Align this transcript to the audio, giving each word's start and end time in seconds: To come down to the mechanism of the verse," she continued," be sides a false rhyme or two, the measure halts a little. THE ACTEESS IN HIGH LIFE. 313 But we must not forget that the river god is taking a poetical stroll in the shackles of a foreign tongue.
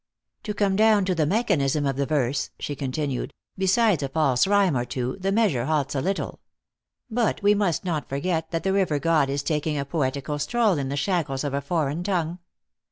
To 0.45 0.55
come 0.55 0.75
down 0.75 1.05
to 1.05 1.13
the 1.13 1.27
mechanism 1.27 1.85
of 1.85 1.95
the 1.95 2.07
verse," 2.07 2.49
she 2.57 2.75
continued," 2.75 3.35
be 3.59 3.67
sides 3.67 4.01
a 4.01 4.09
false 4.09 4.47
rhyme 4.47 4.75
or 4.75 4.83
two, 4.83 5.15
the 5.19 5.31
measure 5.31 5.65
halts 5.65 5.93
a 5.93 6.01
little. 6.01 6.39
THE 7.07 7.21
ACTEESS 7.21 7.21
IN 7.21 7.21
HIGH 7.21 7.21
LIFE. 7.21 7.37
313 7.37 7.37
But 7.37 7.43
we 7.43 7.65
must 7.67 7.85
not 7.85 8.09
forget 8.09 8.49
that 8.49 8.63
the 8.63 8.73
river 8.73 8.97
god 8.97 9.29
is 9.29 9.43
taking 9.43 9.77
a 9.77 9.85
poetical 9.85 10.39
stroll 10.39 10.79
in 10.79 10.89
the 10.89 10.97
shackles 10.97 11.43
of 11.43 11.53
a 11.53 11.61
foreign 11.61 12.01
tongue. 12.01 12.39